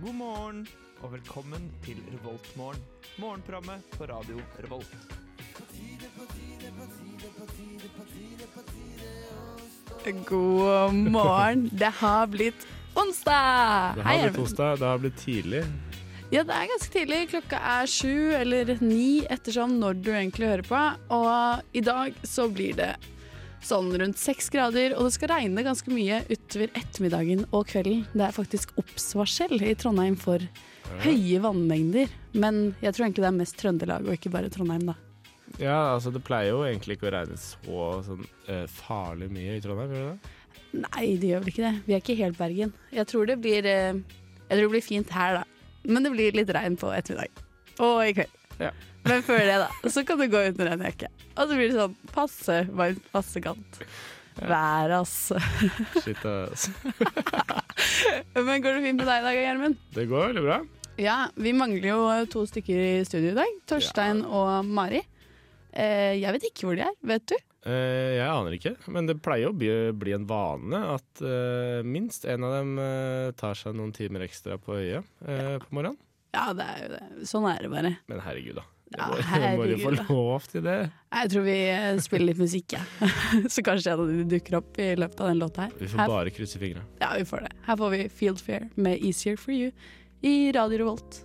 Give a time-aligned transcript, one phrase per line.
[0.00, 0.60] God morgen
[1.02, 2.80] og velkommen til Revoltmorgen.
[3.20, 4.94] Morgenprogrammet på radio Revolt.
[10.24, 11.66] God morgen.
[11.68, 12.64] Det har blitt
[12.96, 13.98] onsdag!
[13.98, 15.62] Det Hei, har blitt onsdag, det har blitt tidlig.
[16.32, 17.22] Ja, det er ganske tidlig.
[17.34, 20.82] Klokka er sju eller ni, ettersom når du egentlig hører på.
[21.12, 22.94] Og i dag så blir det
[23.64, 28.06] sånn rundt seks grader, og det skal regne ganske mye utover ettermiddagen og kvelden.
[28.14, 30.42] Det er faktisk obs-varsel i Trondheim for
[31.04, 32.10] høye vannmengder.
[32.32, 34.96] Men jeg tror egentlig det er mest Trøndelag og ikke bare Trondheim, da.
[35.58, 39.62] Ja, altså det pleier jo egentlig ikke å regne så sånn, uh, farlig mye i
[39.64, 40.36] Trondheim, gjør det det?
[40.80, 41.72] Nei, det gjør vel ikke det.
[41.86, 42.74] Vi er ikke helt Bergen.
[42.94, 45.46] Jeg tror det blir, uh, jeg tror det blir fint her, da.
[45.88, 47.48] Men det blir litt regn på ettermiddagen.
[47.80, 48.38] Og i kveld.
[48.60, 48.70] Ja.
[49.06, 51.08] Men før det, da, så kan du gå under en jakke.
[51.36, 53.80] Og så blir det sånn passe varmt, passe kaldt.
[54.40, 55.14] Vær, ass.
[56.04, 56.68] Shit, ass.
[58.36, 59.80] Men går det fint med deg i dag, Gjermund?
[59.96, 60.58] Det går veldig bra.
[61.00, 62.00] Ja, vi mangler jo
[62.32, 63.54] to stykker i studio i dag.
[63.68, 65.00] Torstein og Mari.
[65.70, 67.36] Eh, jeg vet ikke hvor de er, vet du?
[67.68, 72.24] Eh, jeg aner ikke, men det pleier å bli, bli en vane at eh, minst
[72.28, 76.00] en av dem eh, tar seg noen timer ekstra på øyet eh, på morgenen.
[76.34, 77.02] Ja, det er jo det.
[77.28, 77.94] Sånn er det bare.
[78.10, 78.66] Men herregud, da.
[78.98, 79.16] Ja, må,
[79.60, 80.76] må de få lov til det.
[81.14, 83.10] Jeg tror vi eh, spiller litt musikk, jeg.
[83.54, 85.76] Så kanskje en av de dukker opp i løpet av den låta her.
[85.78, 86.82] Vi får Her, bare krysse fingra.
[87.02, 87.52] ja, vi får det.
[87.68, 89.70] Her får vi Field Fair med Easier For You
[90.26, 91.20] i Radio Revolt.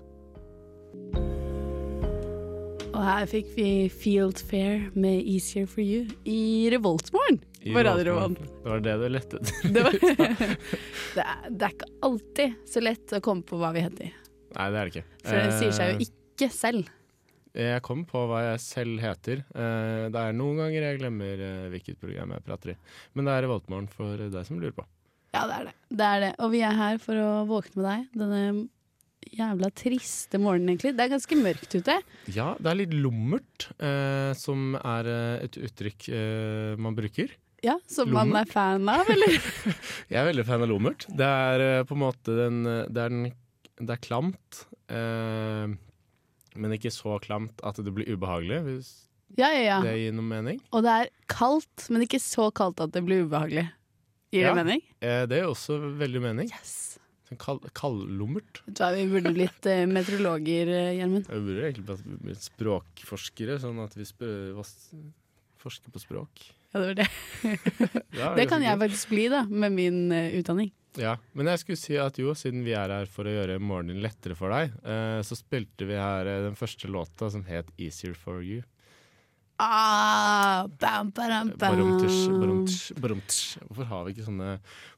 [2.95, 8.39] Og her fikk vi Field Fair med Easier For You i Revoltmorgen I Revolt.
[8.39, 9.55] Det var det du lette etter.
[9.75, 13.83] Det, var, det, er, det er ikke alltid så lett å komme på hva vi
[13.83, 14.13] heter.
[14.55, 15.03] Nei, det er det ikke.
[15.25, 16.93] For det sier seg Eh, jo ikke selv.
[17.55, 19.45] Jeg kommer på hva jeg selv heter.
[19.55, 22.77] Eh, det er noen ganger jeg glemmer eh, hvilket program jeg prater i.
[23.15, 24.85] Men det er Revoltmorgen for deg som lurer på.
[25.35, 25.75] Ja, det er det.
[25.99, 26.31] det er det.
[26.43, 28.43] Og vi er her for å våkne med deg denne
[29.35, 30.93] jævla triste morgenen, egentlig.
[30.95, 31.95] Det er ganske mørkt ute.
[32.35, 37.33] Ja, det er litt lummert, eh, som er eh, et uttrykk eh, man bruker.
[37.65, 39.39] Ja, Som man er fan av, eller?
[40.11, 41.07] Jeg er veldig fan av lummert.
[41.09, 43.31] Det er eh, på en måte den Det er, den,
[43.81, 44.61] det er klamt,
[44.93, 45.73] eh,
[46.55, 48.91] men ikke så klamt at det blir ubehagelig, hvis
[49.39, 49.77] Ja, ja, ja.
[49.83, 50.59] det gir noen mening.
[50.71, 53.67] Og det er kaldt, men ikke så kaldt at det blir ubehagelig.
[54.33, 54.83] Gir det mening?
[55.01, 56.51] Eh, det gir også veldig mening.
[56.53, 56.75] Yes.
[57.25, 58.61] Sånn kald, kaldlummert.
[58.67, 61.29] Vi burde blitt eh, meteorologer, eh, Gjermund.
[61.31, 64.05] Vi burde egentlig blitt språkforskere, sånn at vi
[65.63, 66.45] forsker på språk.
[66.75, 67.07] Ja, det var det.
[68.13, 70.69] det, Det kan jeg faktisk bli, da, med min uh, utdanning.
[71.01, 74.01] Ja, Men jeg skulle si at jo, siden vi er her for å gjøre morgenen
[74.03, 78.15] lettere for deg, eh, så spilte vi her eh, den første låta som het 'Easier
[78.15, 78.63] for You'.
[79.57, 81.57] Ah, bam, bam, bam.
[81.57, 83.57] Barumtusj, barumtusj, barumtusj.
[83.69, 84.49] Hvorfor har vi ikke sånne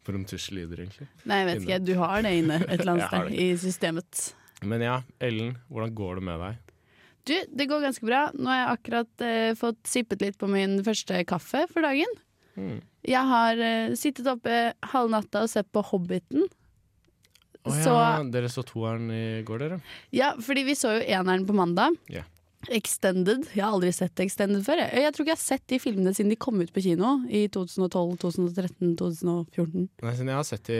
[0.08, 1.08] barumtusj-lyder, egentlig?
[1.30, 1.80] Nei, jeg vet ikke.
[1.86, 4.24] Du har det inne et eller annet sted i systemet.
[4.66, 6.64] Men ja, Ellen, hvordan går det med deg?
[7.28, 8.24] Du, det går ganske bra.
[8.34, 12.18] Nå har jeg akkurat eh, fått sippet litt på min første kaffe for dagen.
[12.58, 12.80] Mm.
[13.08, 14.56] Jeg har uh, sittet oppe
[14.92, 16.48] halv natta og sett på Hobbiten.
[17.68, 19.78] Å Så- ja, dere så toeren i går, dere?
[20.16, 21.96] Ja, fordi vi så jo eneren på mandag.
[22.10, 22.26] Yeah.
[22.74, 23.46] Extended.
[23.54, 24.82] Jeg har aldri sett Extended før.
[24.82, 27.12] Jeg, jeg tror ikke jeg har sett de filmene siden de kom ut på kino
[27.30, 29.90] i 2012, 2013, 2014.
[30.04, 30.80] Nei, siden jeg har sett de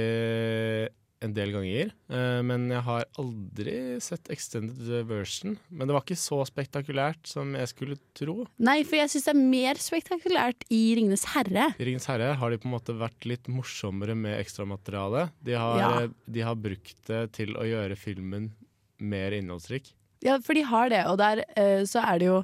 [1.26, 3.74] en del ganger, eh, men jeg har aldri
[4.06, 5.56] sett extended version.
[5.74, 8.46] Men det var ikke så spektakulært som jeg skulle tro.
[8.62, 11.72] Nei, for jeg syns det er mer spektakulært i Ringenes herre.
[11.80, 15.32] I 'Ringenes herre' har de på en måte vært litt morsommere med ekstramateriale.
[15.44, 15.92] De har, Ja.
[16.04, 18.52] eh, de har brukt det til å gjøre filmen
[19.00, 19.94] mer innholdsrik.
[20.22, 22.44] Ja, for de har det, og der eh, så er det jo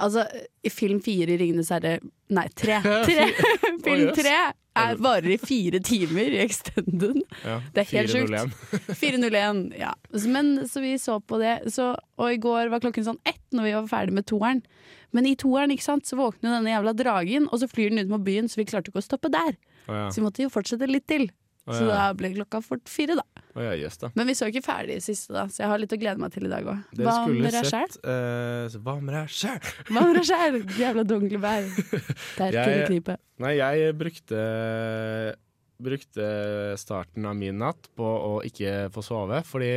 [0.00, 0.24] Altså,
[0.64, 2.00] i film fire i Ringenes herre
[2.32, 2.80] Nei, tre.
[3.06, 3.26] tre.
[3.84, 7.22] film tre er varer i fire timer i Extenden.
[7.44, 8.32] Ja, Det er helt sjukt.
[8.32, 8.96] 401.
[9.02, 9.92] 401, ja.
[10.32, 13.68] Men så vi så på det, så, og i går var klokken sånn ett når
[13.68, 14.62] vi var ferdig med toeren.
[15.12, 18.12] Men i toeren ikke sant, så våkner denne jævla dragen, og så flyr den ut
[18.14, 19.58] mot byen, så vi klarte ikke å stoppe der.
[19.88, 20.06] Oh, ja.
[20.08, 21.28] Så vi måtte jo fortsette litt til.
[21.62, 23.22] Å Så da ble klokka fort fire, da.
[23.54, 24.08] Oh, ja, yes, da.
[24.18, 26.48] Men vi så ikke ferdig siste, da, så jeg har litt å glede meg til
[26.48, 26.80] i dag òg.
[26.98, 27.92] Hva om med deg sjæl?
[28.02, 29.60] eh, så Hva med deg sjæl?
[29.92, 30.58] Hva med deg sjæl?
[30.80, 31.68] Jævla donglebær.
[32.40, 33.16] Jeg- kunne knipe.
[33.42, 34.42] Nei, jeg brukte
[35.82, 36.26] Brukte
[36.78, 39.70] starten av min natt på å ikke få sove, fordi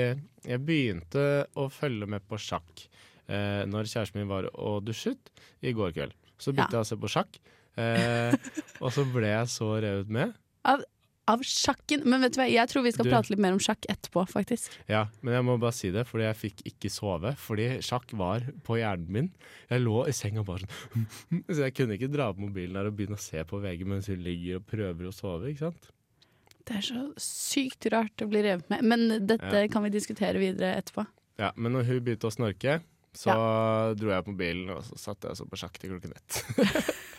[0.45, 1.23] jeg begynte
[1.57, 2.83] å følge med på sjakk
[3.25, 5.31] eh, når kjæresten min var og dusjet
[5.65, 6.13] i går kveld.
[6.37, 7.39] Så begynte jeg å se på sjakk,
[7.81, 8.37] eh,
[8.83, 10.35] og så ble jeg så revet med.
[10.69, 10.83] Av
[11.27, 12.03] sjakken.
[12.05, 14.27] Men vet du hva, jeg tror vi skal Du- prate litt mer om sjakk etterpå,
[14.29, 14.69] faktisk.
[14.87, 17.35] Ja, Men jeg må bare si det, fordi jeg fikk ikke sove.
[17.35, 19.31] Fordi sjakk var på hjernen min.
[19.69, 21.07] Jeg lå i senga bare sånn
[21.55, 24.07] Så jeg kunne ikke dra på mobilen der og begynne å se på VG mens
[24.07, 25.49] hun ligger og prøver å sove.
[25.49, 25.89] ikke sant?
[26.65, 28.81] Det er så sykt rart å bli revet med.
[28.83, 29.67] Men dette Ja.
[29.67, 31.05] kan vi diskutere videre etterpå.
[31.37, 32.81] Ja, men når hun begynte å snorke,
[33.13, 36.11] så dro jeg på mobilen og så satt jeg og så på sjakk til klokken
[36.15, 36.43] ett.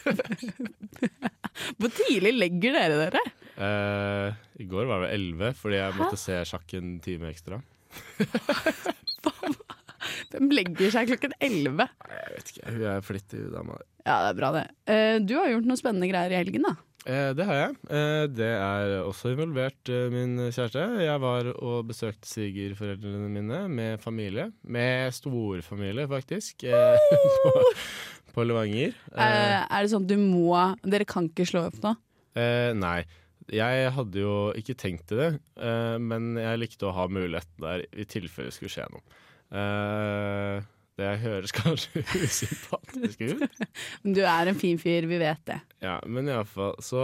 [1.79, 3.23] Hvor tidlig legger dere dere?
[3.57, 5.99] Eh, I går var det elleve, fordi jeg Hæ?
[6.01, 7.61] måtte se sjakk en time ekstra.
[10.31, 11.87] Hvem legger seg klokken elleve?
[12.11, 13.79] Jeg vet ikke, hun er flittig, hun dama.
[14.05, 14.67] Ja, det er bra, det.
[14.91, 16.75] Uh, Du har gjort noen spennende greier i helgen, da.
[17.07, 17.73] Uh, det har jeg.
[18.37, 20.85] Det er også involvert min kjæreste.
[21.07, 24.51] Jeg var og besøkte svigerforeldrene mine med familie.
[24.63, 26.67] Med storfamilie, faktisk.
[27.47, 28.93] På, på Levanger.
[29.17, 30.53] Er det sånn at du må
[30.85, 31.95] Dere kan ikke slå opp nå?
[32.77, 32.99] nei.
[33.55, 35.29] Jeg hadde jo ikke tenkt til det,
[35.63, 39.21] eh, men jeg likte å ha muligheten der i tilfelle det skulle skje noe.
[39.55, 40.65] Eh,
[40.97, 43.61] det høres kanskje usympatisk ut,
[44.17, 45.59] Du er en fin fyr, vi vet det.
[45.85, 47.03] Ja, men iallfall så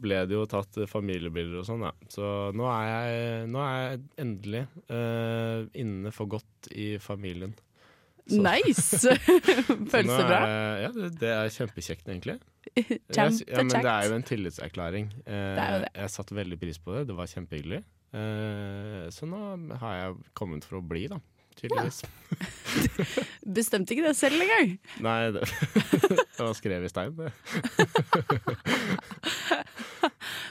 [0.00, 1.92] ble det jo tatt familiebilder og sånn, da.
[2.12, 2.24] Så
[2.56, 7.56] nå er jeg, nå er jeg endelig uh, inne for godt i familien.
[8.30, 9.16] Så- Nice!
[9.92, 10.40] Føles det bra?
[10.84, 12.38] Ja, det, det er kjempekjekt, egentlig.
[12.76, 13.26] Jeg ja,
[13.58, 15.10] men det er jo en tillitserklæring.
[15.26, 15.90] Eh, Det er jo det.
[16.04, 17.82] Jeg satte veldig pris på det, det var kjempehyggelig.
[18.12, 19.40] Eh, så nå
[19.80, 21.18] har jeg kommet for å bli, da.
[21.58, 21.98] Tydeligvis.
[23.44, 24.70] Bestemte ikke det selv engang.
[25.04, 25.42] Nei, det,
[26.08, 27.28] det var skrevet i stein, det.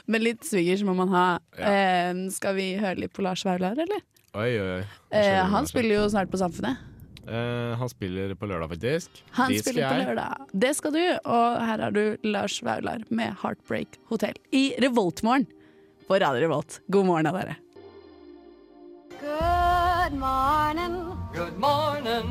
[0.06, 1.26] Men litt swingers må man ha.
[1.58, 1.72] Ja.
[1.72, 4.02] Eh, skal vi høre litt på Lars Vaular, eller?
[4.32, 4.84] Oi, oi, oi.
[5.18, 6.80] Eh, han spiller jo snart på Samfunnet.
[7.28, 9.22] Eh, han spiller på lørdag, faktisk.
[9.38, 10.46] Han Dit skal spiller på lørdag.
[10.64, 15.46] Det skal du, og her har du Lars Vaular med 'Heartbreak Hotel' i Revoltmorgen
[16.08, 16.80] på Radio Revolt.
[16.90, 17.56] God morgen av dere.
[19.22, 20.94] Good morning.
[21.32, 22.26] Good morning.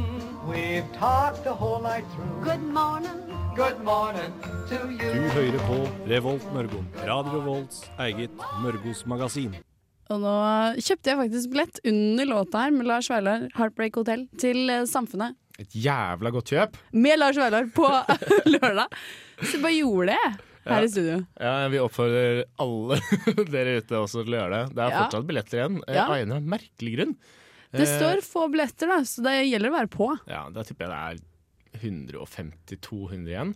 [0.45, 2.43] We've talked the whole night through.
[2.43, 3.31] Good morning.
[3.55, 4.31] Good morning
[4.69, 5.77] to Du hører på
[6.07, 6.83] Revolt Mørgo.
[7.07, 8.31] Radio Revolts eget
[8.63, 9.55] Mørgos magasin.
[10.11, 10.31] Og nå
[10.83, 15.37] kjøpte jeg faktisk billett under låta her med Lars Vaular, 'Heartbreak Hotel', til eh, Samfunnet.
[15.61, 16.75] Et jævla godt kjøp.
[16.91, 17.87] Med Lars Vaular på
[18.53, 18.87] lørdag.
[19.41, 20.79] Så jeg bare gjorde det her Ja.
[20.83, 21.25] i studio.
[21.39, 22.99] Ja, Vi oppfordrer alle
[23.55, 24.75] dere ute også til å gjøre det.
[24.75, 24.99] Det er Ja.
[25.05, 26.05] fortsatt billetter igjen, eh, Ja.
[26.07, 27.15] av en eller annen merkelig grunn.
[27.71, 30.09] Det Eh, står få billetter, da, så det gjelder å være på.
[30.27, 33.55] Ja, Da tipper jeg det er 150-200 igjen.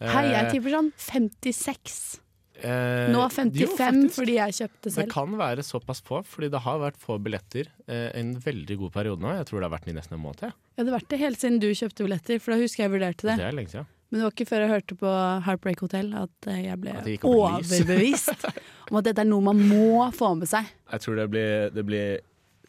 [0.00, 2.20] Hei, jeg tipper sånn 56.
[2.64, 4.16] eh, Nå jo, 55 faktisk.
[4.18, 5.00] fordi jeg kjøpte selv.
[5.02, 8.94] Det kan være såpass få, fordi det har vært få billetter eh, en veldig god
[8.98, 9.32] periode nå.
[9.38, 10.44] Jeg tror det har vært i nesten en måned.
[10.48, 10.52] Ja.
[10.76, 13.28] Ja, det har vært det helt siden du kjøpte billetter, for da husker jeg vurderte
[13.30, 13.38] det.
[13.40, 13.90] Det er lenge siden.
[14.10, 15.10] Men det var ikke før jeg hørte på
[15.46, 18.48] Heartbreak Hotel at eh, jeg ble At overbevist
[18.90, 20.66] om at dette er noe man må få med seg.
[20.90, 22.18] Jeg tror det blir, det blir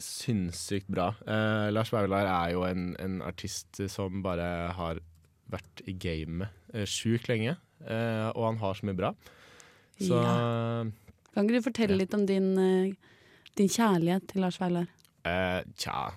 [0.01, 1.11] sinnssykt bra.
[1.25, 4.47] Eh, Lars Vaular er jo en, en artist som bare
[4.77, 5.01] har
[5.51, 9.13] vært i gamet eh, sjukt lenge, eh, og han har så mye bra.
[10.01, 10.21] Så
[11.31, 12.94] Kan ikke du fortelle litt om din, eh,
[13.56, 14.89] din kjærlighet til Lars Vaular?
[15.24, 16.12] eh, tja,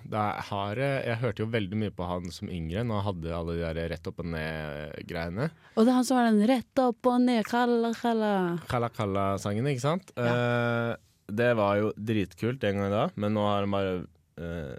[0.49, 3.57] har, eh, jeg hørte jo veldig mye på han som yngre, når han hadde alle
[3.59, 5.49] de der rett opp og ned-greiene.
[5.75, 8.31] Og det er han som har den rett opp og ned, kalla, kalla.
[8.69, 10.11] Kalla Kalla-sangen, ikke sant?
[10.17, 10.95] Eh,
[11.25, 13.95] det var jo dritkult den gangen da, men nå har han bare
[14.41, 14.75] eh,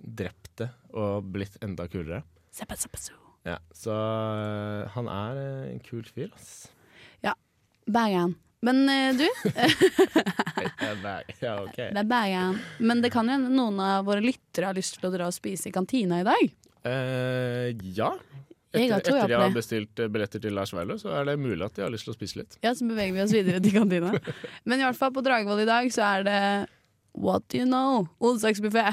[0.00, 2.24] drept det og blitt enda kulere.
[2.54, 2.98] Zappa, zappa.
[3.46, 3.94] Ja, så
[4.94, 5.38] han er
[5.70, 6.68] en kul fyr, ass.
[7.94, 8.34] Bergen.
[8.62, 9.24] Men eh, du,
[10.80, 11.76] Ja, nei, ja, ok.
[11.76, 12.58] det er Bergen.
[12.78, 15.36] Men det kan jo hende noen av våre lyttere har lyst til å dra og
[15.36, 16.42] spise i kantina i dag.
[16.88, 18.10] Eh, ja.
[18.70, 19.56] Jeg Etter, har troa etter på jeg har det.
[19.58, 22.12] bestilt eh, billetter til Lars Vaular, så er det mulig at de har lyst til
[22.14, 22.58] å spise litt.
[22.62, 24.12] Ja, så beveger vi oss videre til kantina.
[24.68, 26.38] Men i hvert fall på Dragvoll i dag så er det
[27.18, 28.04] What do you know?
[28.22, 28.84] Onsdagsbuffé.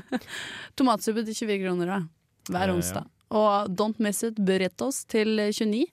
[0.78, 1.98] Tomatsuppe til 24 kroner da,
[2.48, 2.76] hver Ja, ja.
[2.78, 3.10] onsdag.
[3.32, 5.84] Og Don't Miss It burritos til 29,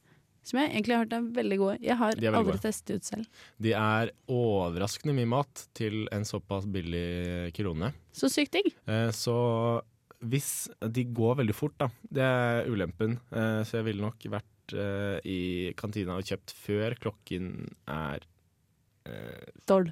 [0.49, 1.75] som jeg egentlig har hørt er veldig gode.
[1.85, 2.61] Jeg har aldri gode.
[2.63, 3.27] testet ut selv.
[3.61, 7.91] De er overraskende mye mat til en såpass billig krone.
[8.15, 8.71] Så sykt digg.
[8.89, 9.37] Eh, så
[10.19, 11.87] hvis De går veldig fort, da.
[12.11, 13.19] Det er ulempen.
[13.31, 15.39] Eh, så jeg ville nok vært eh, i
[15.79, 18.25] kantina og kjøpt før klokken er
[19.65, 19.89] Tolv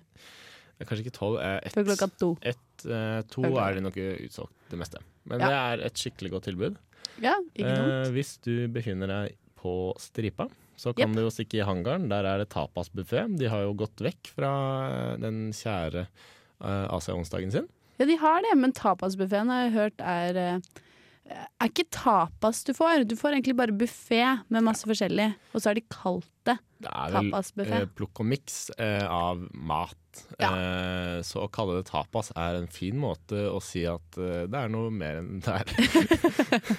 [0.78, 1.74] Kanskje ikke tolv, ett.
[1.74, 2.28] før klokka to.
[2.46, 5.00] Eh, to er det nok utsolgt, det meste.
[5.26, 5.48] Men Ja.
[5.48, 6.76] det er et skikkelig godt tilbud.
[7.20, 8.04] Ja, ikke noe.
[8.04, 8.14] dumt.
[8.14, 10.48] hvis du befinner deg på Stripa,
[10.78, 11.18] så kan yep.
[11.18, 12.08] du jo stikke i hangaren.
[12.12, 13.26] Der er det tapasbuffé.
[13.40, 14.52] De har jo gått vekk fra
[14.88, 17.70] eh, den kjære uh, Asia-onsdagen sin.
[17.98, 20.84] Ja, de har det, men tapasbuffeen har jeg hørt er eh,
[21.28, 23.04] er ikke tapas du får.
[23.10, 26.88] Du får egentlig bare buffé med masse forskjellig, og så har de kalt det Det
[26.94, 27.34] er vel
[27.68, 29.98] eh, plukk og miks eh, av mat.
[30.40, 34.62] Eh, så å kalle det tapas er en fin måte å si at eh, det
[34.64, 35.68] er noe mer enn det er.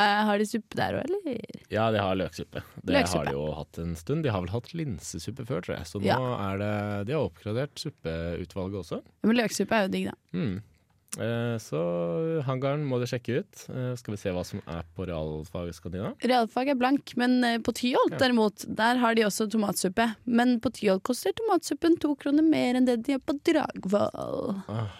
[0.00, 1.40] Eh, har de suppe der òg, eller?
[1.68, 2.62] Ja, de har løksuppe.
[2.80, 3.18] Det Løksuppe.
[3.18, 4.22] har de jo hatt en stund.
[4.24, 5.88] De har vel hatt linsesuppe før, tror jeg.
[5.90, 6.16] Så nå Ja.
[6.46, 6.70] er det
[7.10, 9.02] De har oppgradert suppeutvalget også.
[9.28, 10.14] Men løksuppe er jo digg, da.
[10.32, 10.62] Mm.
[11.18, 11.80] Eh, så
[12.46, 13.64] hangaren må du sjekke ut.
[13.72, 16.12] Eh, skal vi se hva som er på realfagskantina.
[16.22, 18.22] Realfag er blank, men eh, på Tyholt Ja.
[18.22, 20.06] derimot, der har de også tomatsuppe.
[20.26, 24.62] Men på Tyholt koster tomatsuppen to kroner mer enn det de gjør på Dragvoll.
[24.68, 24.90] Ah.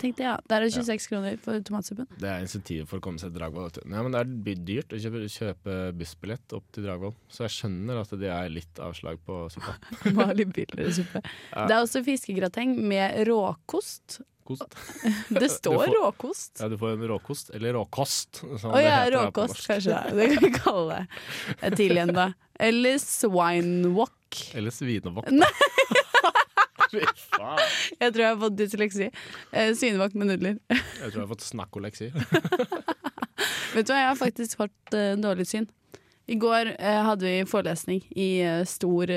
[0.00, 2.06] Tenkte jeg, Der er det 26 kroner for tomatsuppen.
[2.18, 3.68] Det er insentivet for å komme seg til Dragvoll.
[3.84, 8.00] Nei, men det er dyrt å kjøpe, kjøpe bussbillett opp til Dragvoll, så jeg skjønner
[8.00, 9.76] at det er litt avslag på suppa.
[10.10, 11.66] Ja.
[11.66, 14.20] Det er også fiskegrateng med råkost.
[14.50, 14.76] Kost.
[15.40, 16.52] Det står får- råkost.
[16.60, 18.42] Ja, du får en råkost, eller råkost.
[18.42, 20.00] Å ja, råkost, kanskje.
[20.16, 21.00] Det, kan vi kalle
[21.60, 22.32] det til igjen, da.
[22.60, 24.40] Eller swinewalk.
[24.58, 24.74] Eller
[26.90, 27.60] faen.
[28.00, 29.10] Jeg tror jeg har fått dysleksi.
[29.52, 30.58] Eh, Svinevok med nudler.
[30.70, 32.10] Jeg tror jeg har fått snakkoleksi.
[33.74, 35.68] Vet du hva, jeg har faktisk fått uh, dårlig syn.
[36.30, 39.12] I går uh, hadde vi forelesning i uh, stor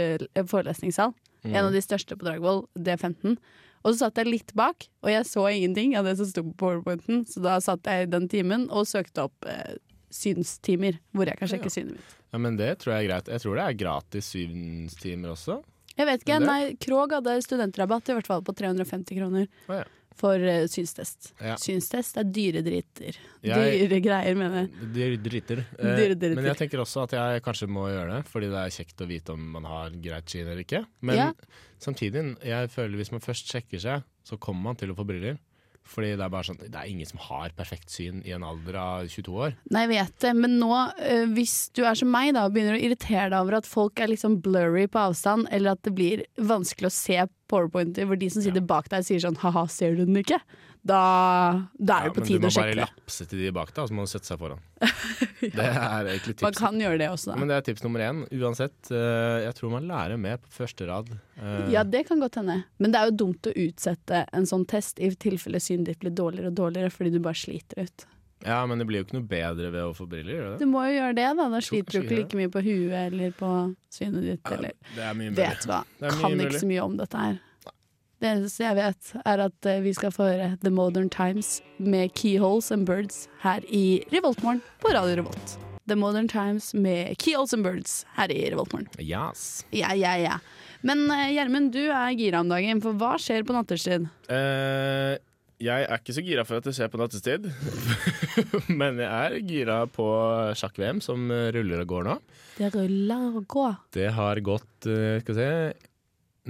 [0.50, 1.16] forelesningssal.
[1.44, 1.54] Mm.
[1.56, 3.38] En av de største på Dragvoll, D15.
[3.84, 6.54] Og så satt jeg litt bak, og jeg så ingenting av det som sto på
[6.62, 7.26] powerpointen.
[7.28, 9.76] Så da satt jeg i den timen og søkte opp eh,
[10.14, 11.76] synstimer, hvor jeg kan sjekke Ja.
[11.76, 12.16] synet mitt.
[12.34, 13.28] Ja, men det tror jeg er greit.
[13.28, 15.60] Jeg tror det er gratis synstimer også.
[15.94, 19.84] Jeg vet ikke, nei, Krog hadde studentrabatt i hvert fall på 350 kroner Oh, ja.
[20.20, 21.32] For uh, synstest.
[21.42, 21.56] Ja.
[21.62, 23.18] Synstest er dyre driter.
[23.44, 24.92] Jeg- Dyre greier, mener jeg.
[24.96, 25.64] Dyre driter.
[25.80, 26.36] Eh, Dyre driter.
[26.40, 29.08] Men jeg tenker også at jeg kanskje må gjøre det, fordi det er kjekt å
[29.10, 30.86] vite om man har greit syn eller ikke.
[31.02, 31.32] Men Ja.
[31.80, 35.38] samtidig, jeg føler hvis man først sjekker seg, så kommer man til å få briller.
[35.84, 38.78] Fordi det er bare sånn, det er ingen som har perfekt syn i en alder
[38.80, 39.56] av 22 år.
[39.76, 40.72] Nei, jeg vet det, men nå,
[41.04, 44.00] eh, hvis du er som meg da, og begynner å irritere deg over at folk
[44.00, 47.20] er liksom blurry på avstand, eller at det blir vanskelig å se
[47.52, 50.40] powerpointer hvor de som sitter bak deg sier sånn haha, ser du den ikke?
[50.84, 51.00] Da,
[51.80, 53.84] da er det på tide men tide du må bare lapse til de bak deg,
[53.86, 54.60] og så må du sette seg foran.
[55.44, 57.36] Det er egentlig Man kan gjøre det også, da.
[57.40, 58.20] Men det er tips nummer én.
[58.36, 61.12] Uansett, eh, jeg tror man lærer mer på første rad.
[61.40, 62.58] Eh, Ja, det kan godt hende.
[62.84, 66.16] Men det er jo dumt å utsette en sånn test i tilfelle synet ditt blir
[66.16, 68.06] dårligere og dårligere fordi du bare sliter ut.
[68.44, 70.60] ja, men det blir jo ikke noe bedre ved å få briller, det?
[70.60, 71.48] Du må jo gjøre det, da.
[71.56, 73.52] Da sliter du ikke like mye på huet eller på
[73.92, 74.52] synet ditt.
[74.52, 74.60] Ja,
[74.98, 75.38] det er mye mulig.
[75.40, 76.50] vet hva, kan mulig.
[76.52, 77.40] ikke så mye om dette her.
[78.24, 82.14] Det eneste jeg vet, er at eh, vi skal få høre The Modern Times med
[82.16, 85.58] Keyholes and Birds her i Revoltmorgen på Radio Revolt.
[85.92, 88.88] The Modern Times med Keyholes and Birds her i Revoltmorgen.
[88.96, 89.66] Yes.
[89.76, 90.40] Ja, ja, ja.
[90.88, 94.08] Men eh, Gjermund, du er gira om dagen, for hva skjer på nattestid?
[94.32, 95.20] Uh,
[95.60, 97.52] jeg er ikke så gira for at det skjer på nattestid.
[98.82, 100.08] Men jeg er gira på
[100.56, 102.22] sjakk-VM, som ruller og går nå.
[102.56, 103.82] Det ruller og går.
[104.00, 105.52] Det har gått Skal vi se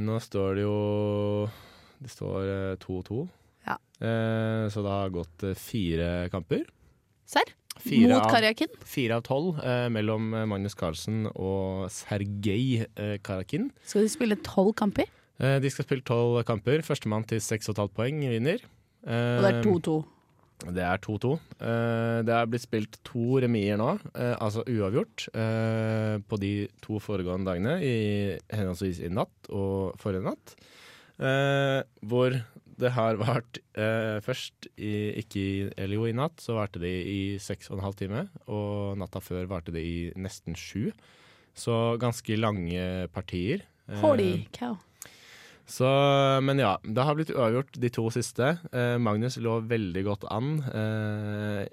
[0.02, 0.78] Nå står det jo
[2.04, 3.20] Det står eh, 2-2.
[3.68, 3.76] Ja.
[4.04, 6.66] Eh, så det har gått eh, fire kamper.
[7.30, 7.52] Serr?
[7.84, 8.74] Fire Mot av, Karjakin?
[8.86, 13.70] fire av tolv eh, mellom eh, Magnus Carlsen og Sergej eh, Karakin.
[13.88, 15.08] Skal de spille tolv kamper?
[15.42, 16.84] Eh, de skal spille tolv kamper.
[16.86, 18.62] Førstemann til 6,5 poeng vinner.
[19.08, 19.96] Eh, Og det er 2-2.
[20.72, 21.34] Det er 2-2.
[21.60, 26.54] Eh, det er blitt spilt to remier nå, eh, altså uavgjort, eh, på de
[26.84, 27.96] to foregående dagene, i
[28.54, 30.56] henholdsvis i natt og forrige natt.
[32.04, 32.34] Hvor
[32.82, 33.60] det har vært
[34.26, 37.86] først i, ikke i, eller jo i natt, så varte det i seks og en
[37.86, 40.90] halv time, og natta før varte det i nesten sju.
[41.54, 43.62] Så ganske lange partier.
[44.02, 44.80] Holy cow.
[45.70, 45.88] Så,
[46.44, 48.58] men ja, det har blitt uavgjort de to siste.
[48.76, 50.58] Eh, Magnus lå veldig godt an.
[50.74, 51.64] Eh,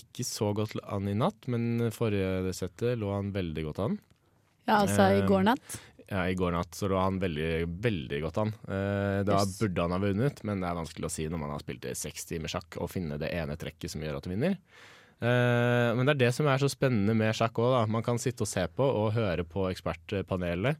[0.00, 3.96] ikke så godt an i natt, men forrige settet lå han veldig godt an.
[4.68, 5.78] Ja, altså i Eh, går natt.
[6.10, 8.52] Ja, I går natt så lå han veldig, veldig godt an.
[8.66, 9.58] Eh, da Yes.
[9.60, 11.94] burde han ha vunnet, men det er vanskelig å si når man har spilt i
[11.94, 14.56] seks timer sjakk, og finne det ene trekket som gjør at du vinner.
[15.22, 17.88] Eh, men det er det som er så spennende med sjakk òg.
[17.88, 20.76] Man kan sitte og se på og høre på ekspertpanelet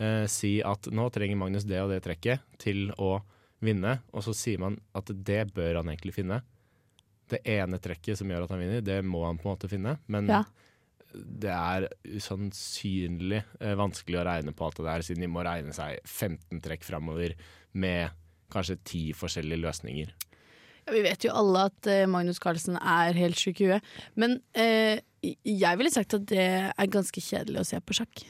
[0.00, 3.18] eh, si at nå trenger Magnus det og det trekket til å
[3.60, 6.40] vinne, og så sier man at det bør han egentlig finne.
[7.30, 9.98] Det ene trekket som gjør at han vinner, det må han på en måte finne.
[10.10, 10.40] Men Ja.
[11.14, 15.74] det er usannsynlig eh, vanskelig å regne på alt det der, siden de må regne
[15.76, 17.36] seg 15 trekk framover
[17.72, 18.10] med
[18.50, 20.10] kanskje ti forskjellige løsninger.
[20.86, 23.90] Ja, vi vet jo alle at eh, Magnus Carlsen er helt sjuk i huet.
[24.18, 28.24] Men eh, jeg ville sagt at det er ganske kjedelig å se på sjakk.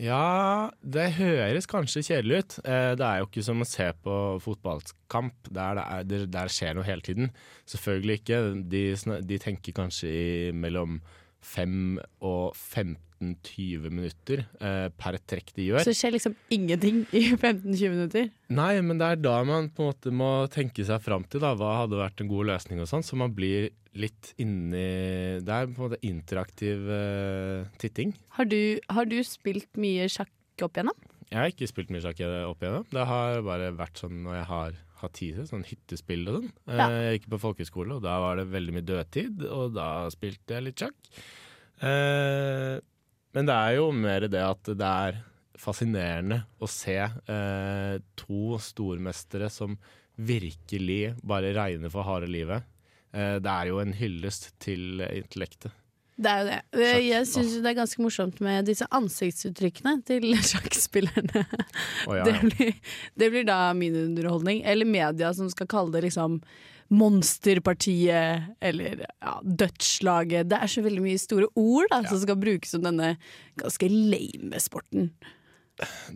[0.00, 2.54] Ja, det høres kanskje kjedelig ut.
[2.64, 6.52] Eh, det er jo ikke som å se på fotballkamp der det, er, der, der
[6.52, 7.32] skjer noe hele tiden.
[7.68, 8.38] Selvfølgelig ikke.
[8.72, 8.84] De,
[9.28, 11.00] de tenker kanskje i mellom
[11.42, 15.84] 5 og 15-20 minutter eh, per trekk de gjør.
[15.84, 18.32] Så det skjer liksom ingenting i 15-20 minutter.
[18.54, 21.52] Nei, men det er da man på en måte må tenke seg fram til da,
[21.58, 25.66] hva hadde vært en god løsning og sånn, så man blir litt inni Det er
[25.68, 28.14] på en måte interaktiv uh, titting.
[28.38, 30.96] Har du, har du spilt mye sjakk opp igjennom?
[31.32, 32.86] Jeg har ikke spilt mye sjakk opp igjennom.
[32.92, 36.50] Det har bare vært sånn når jeg har hatt tid til sånn hyttespill og sånn.
[36.68, 36.88] Eh, Ja.
[36.92, 40.66] Jeg gikk på folkeskole, og da var det veldig mye dødtid, og da spilte jeg
[40.68, 41.12] litt sjakk.
[41.82, 42.78] Uh,
[43.34, 45.22] men det er jo mer det at det er
[45.58, 49.74] fascinerende å se uh, to stormestere som
[50.20, 52.62] virkelig bare regner for harde livet.
[53.12, 55.72] Eh, det er jo en hyllest til intellektet.
[56.22, 56.58] Det er jo det.
[56.72, 57.04] Sjakk.
[57.06, 61.46] Jeg syns det er ganske morsomt med disse ansiktsuttrykkene til sjakkspillerne.
[62.06, 62.74] Oh, ja, Det, blir,
[63.18, 64.62] det blir da min underholdning.
[64.68, 66.40] Eller media som skal kalle det liksom
[66.92, 70.50] Monsterpartiet eller ja, Dødslaget.
[70.50, 73.14] Det er så veldig mye store ord da, som skal brukes om denne
[73.60, 75.08] ganske lame sporten.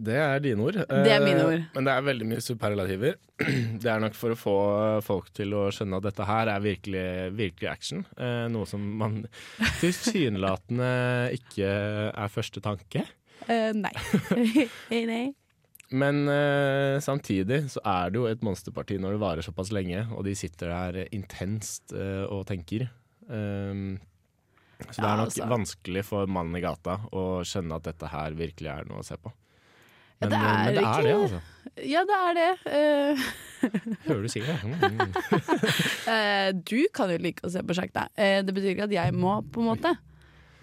[0.09, 0.77] Det er dine ord.
[0.77, 1.63] Det er mine Eh, ord.
[1.75, 3.17] Men det er veldig mye superlativer.
[3.83, 4.57] Det er nok for å få
[5.05, 7.07] folk til å skjønne at dette her er virkelig,
[7.37, 8.05] virkelig action.
[8.17, 9.23] Eh, noe som man
[9.83, 10.91] tilsynelatende
[11.37, 11.71] ikke
[12.11, 13.05] er første tanke.
[13.47, 13.93] Uh, nei.
[14.91, 15.25] hey, nei.
[15.95, 20.25] Men uh, samtidig så er det jo et monsterparti når det varer såpass lenge, og
[20.27, 22.89] de sitter der intenst uh, og tenker.
[23.29, 23.99] Um,
[24.91, 25.49] så det er nok altså.
[25.51, 29.17] vanskelig for mannen i gata å skjønne at dette her virkelig er noe å se
[29.21, 29.33] på.
[30.17, 31.41] Ja, Men, det er men det er det, ikke- altså.
[31.85, 32.53] Ja, det er det.
[32.73, 33.27] Uh...
[34.07, 34.57] Hører du sier det?
[34.65, 35.01] Mm.
[36.07, 38.07] uh, du kan jo like å se på sjakk, da.
[38.17, 39.93] Uh, det betyr ikke at jeg må, på en måte.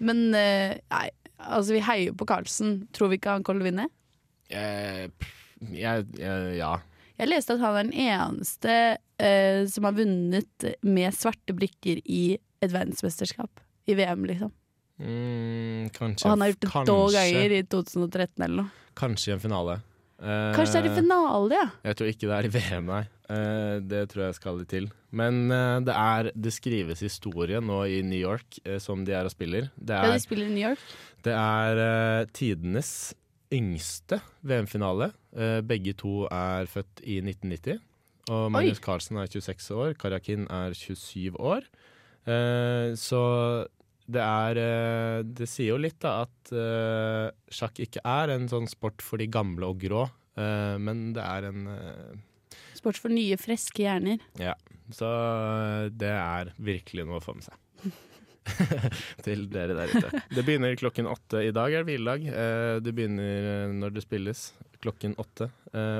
[0.04, 1.04] Men eh, nei,
[1.38, 2.80] altså vi heier jo på Carlsen.
[2.96, 3.86] Tror vi ikke han kommer til å vinne?
[4.50, 5.06] Eh,
[5.78, 6.72] ja.
[7.14, 8.74] Jeg leste at han er den eneste
[9.22, 13.62] eh, som har vunnet med svarte brikker i et verdensmesterskap.
[13.86, 14.50] I VM, liksom.
[15.00, 18.70] Mm, kanskje, Og han har gjort det to ganger i 2013 eller noe.
[18.94, 19.80] Kanskje i en finale.
[20.22, 21.64] Eh, Kanskje det er i finale, ja.
[21.88, 23.00] Jeg tror ikke det er i VM, nei.
[23.34, 24.86] Eh, det tror jeg skal litt til.
[25.10, 29.26] Men eh, det, er, det skrives historie nå i New York, eh, som de er
[29.26, 29.66] og spiller.
[29.76, 30.78] Det Ja, er, De spiller i New York.
[31.26, 32.92] det er eh, tidenes
[33.54, 35.10] yngste VM-finale.
[35.34, 37.80] Eh, begge to er født i 1990.
[38.30, 41.66] Og Magnus Carlsen er 26 år, Karakin er 27 år.
[42.96, 43.18] Så
[44.04, 48.68] det er eh, Det sier jo litt, da, at eh, sjakk ikke er en sånn
[48.70, 50.04] sport for de gamle og grå,
[50.36, 51.66] eh, men det er en
[52.74, 54.20] Sport for nye, friske hjerner.
[54.36, 54.52] Ja.
[54.92, 55.08] Så
[55.96, 57.94] det er virkelig noe å få med seg.
[59.24, 60.20] Til dere der ute.
[60.28, 61.40] Det begynner klokken åtte.
[61.48, 62.26] I dag er det hviledag.
[62.84, 64.42] Det begynner når det spilles,
[64.84, 65.48] klokken åtte.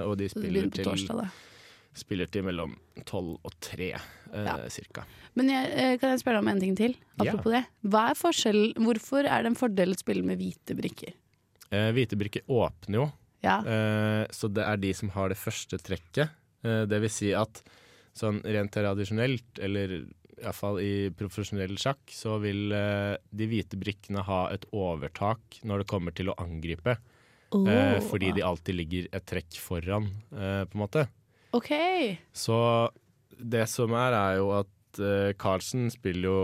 [0.04, 1.53] Og de spiller på til, torsdag, da.
[1.94, 2.76] Spiller til mellom
[3.06, 4.56] tolv og tre, eh, Ja.
[4.68, 5.04] cirka.
[5.34, 6.96] Men jeg, eh, kan jeg spørre om en ting til?
[7.18, 7.64] Apropos det.
[7.84, 11.12] Hva er forskjellen Hvorfor er det en fordel å spille med hvite brikker?
[11.70, 13.58] Eh, hvite brikker åpner jo, Ja.
[13.60, 16.30] eh, så det er de som har det første trekket.
[16.64, 17.62] Eh, det vil si at
[18.14, 20.06] sånn rent tradisjonelt, eller
[20.42, 25.86] iallfall i profesjonell sjakk, så vil eh, de hvite brikkene ha et overtak når det
[25.86, 26.96] kommer til å angripe.
[27.54, 31.08] Eh, fordi de alltid ligger et trekk foran, eh, på en måte.
[31.54, 31.70] OK.
[32.34, 32.56] Så
[33.38, 36.38] det som er, er jo at eh, Carlsen spiller jo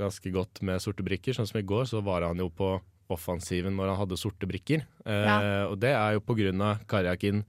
[0.00, 1.36] ganske godt med sorte brikker.
[1.36, 2.74] Sånn som i går, så var han jo på
[3.12, 4.86] offensiven når han hadde sorte brikker.
[5.04, 5.38] Eh, Ja.
[5.68, 7.44] Og det er jo på grunn av Karjakin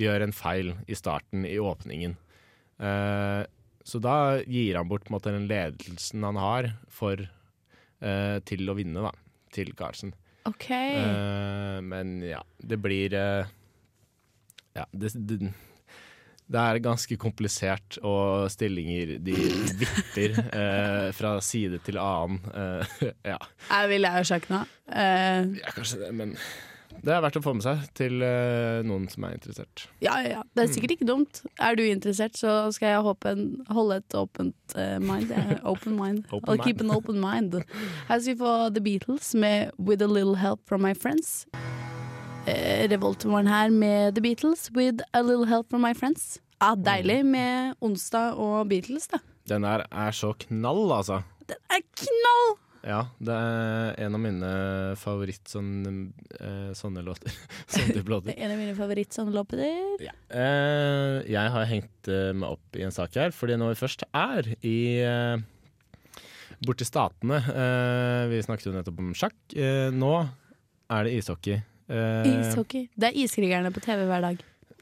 [0.00, 2.14] gjør en feil i starten, i åpningen.
[2.80, 3.42] Eh,
[3.84, 4.14] så da
[4.46, 7.16] gir han bort måte, den ledelsen han har for,
[8.00, 9.10] eh, til å vinne, da.
[9.50, 10.12] Til Carlsen.
[10.46, 13.44] ok Eh, men ja, det blir eh,
[14.76, 15.50] Ja, det, det,
[16.50, 19.36] det er ganske komplisert, og stillinger de
[19.80, 22.40] vipper eh, fra side til annen.
[22.50, 22.98] Eh,
[23.32, 23.38] ja.
[23.68, 24.64] Jeg vil ha sjakk nå.
[24.90, 26.34] Eh, ja, kanskje det, men
[27.00, 29.86] det er verdt å få med seg til eh, noen som er interessert.
[30.02, 30.42] ja, ja, ja.
[30.56, 31.42] Det er sikkert ikke dumt.
[31.62, 35.32] Er du interessert, så skal jeg en, holde et åpent eh, mind.
[35.62, 36.26] Open mind.
[36.32, 37.62] Open I'll keep an open mind.
[38.10, 41.46] Her skal vi få The Beatles med With a Little Help From My Friends.
[42.48, 46.38] Eh, Revoltmorgen her med The Beatles with A Little Help From My Friends.
[46.60, 49.20] Ah, deilig med onsdag og Beatles, da.
[49.48, 51.20] Den der er så knall, altså.
[51.48, 52.50] Den er knall!
[52.80, 54.50] Ja, det er en av mine
[54.96, 57.34] favoritt sånn, eh, sånne låter.
[57.72, 58.32] sånne type låter.
[58.32, 59.64] er en av mine favorittsåndelåter.
[60.06, 60.14] Ja.
[60.32, 64.06] Eh, jeg har hengt eh, meg opp i en sak her, fordi når vi først
[64.16, 65.42] er i eh,
[66.64, 69.36] borti Statene eh, Vi snakket jo nettopp om sjakk.
[69.52, 70.14] Eh, nå
[70.90, 72.86] er det ishockey Eh, Ishockey.
[72.96, 74.38] Det er Iskrigerne på TV hver dag.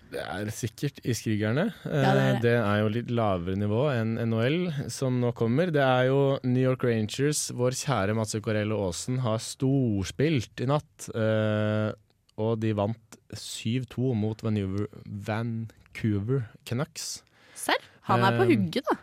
[0.09, 1.67] Det er sikkert Iskrigerne.
[1.85, 2.43] Eh, Ja, det er det.
[2.47, 5.71] det er jo litt lavere nivå enn NHL som nå kommer.
[5.73, 7.51] Det er jo New York Rangers.
[7.53, 11.09] Vår kjære Mats Zuccarello Aasen har storspilt i natt.
[11.15, 11.93] eh,
[12.39, 17.23] og de vant 7-2 mot Vancouver, Vancouver Canucks.
[17.59, 17.83] Serr?
[18.09, 18.97] Han er på hugget, da.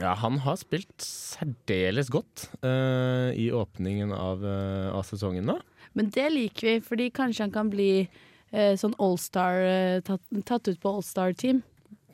[0.00, 5.56] Ja, han har spilt særdeles godt i åpningen av, av sesongen nå.
[5.94, 8.08] Men det liker vi, fordi kanskje han kan bli
[8.52, 11.62] eh, sånn allstar eh, tatt, tatt ut på allstar-team.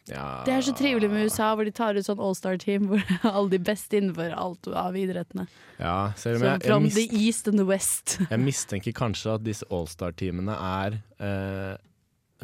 [0.09, 3.51] Ja, Det er så trivelig med USA, hvor de tar ut sånn allstar-team hvor alle
[3.53, 5.45] de beste innenfor alt av idrettene.
[5.79, 6.65] Ja, ser du med.
[6.65, 8.17] from the east and the west.
[8.31, 11.77] jeg mistenker kanskje at disse Allstar-teamene er eh,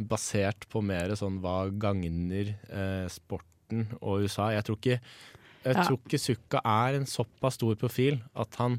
[0.05, 4.51] basert på mer sånn hva gagner eh, sporten og USA.
[4.55, 5.01] Jeg tror ikke,
[5.65, 5.85] jeg Ja.
[5.89, 8.77] tror ikke Sukka er en såpass stor profil at han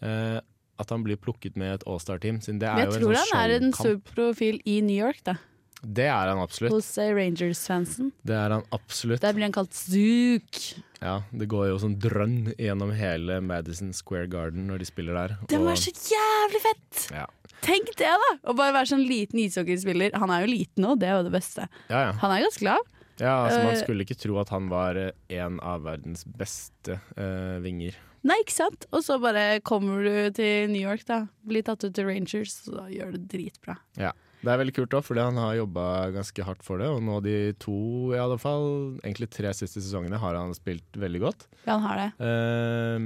[0.00, 0.38] eh,
[0.82, 2.42] at han blir plukket med et Allstar-team.
[2.44, 5.38] Jeg tror sånn han er en stor profil i New York, da.
[5.82, 6.70] Det er han absolutt.
[6.70, 8.12] Hos eh, Rangers-fansen.
[8.22, 9.22] Det er han absolutt.
[9.24, 10.60] Der blir han kalt Zook.
[11.02, 15.34] Ja, det går jo sånn drønn gjennom hele Madison Square Garden når de spiller der.
[15.50, 17.08] Det og- være så jævlig fett!
[17.10, 17.26] Ja.
[17.62, 18.30] Tenk det, da!
[18.46, 20.14] Å bare være sånn liten ishockeyspiller.
[20.18, 21.66] Han er jo liten nå, det er jo det beste.
[21.90, 22.12] Ja, ja.
[22.22, 22.86] Han er ganske lav.
[23.22, 26.98] Ja altså, man Eh, skulle ikke tro at han var eh, en av verdens beste
[27.16, 27.94] uh, vinger.
[28.26, 28.86] Nei, ikke sant?
[28.94, 31.24] Og så bare kommer du til New York, da.
[31.46, 33.74] Blir tatt ut til Rangers, så da gjør det dritbra.
[33.98, 34.12] Ja.
[34.42, 35.82] Det er veldig kult òg, fordi han har jobba
[36.16, 36.88] ganske hardt for det.
[36.90, 37.76] Og nå de to,
[38.14, 41.46] i alle fall, egentlig tre siste sesongene, har han spilt veldig godt.
[41.62, 42.10] Ja, han har det.
[42.18, 43.00] Uh,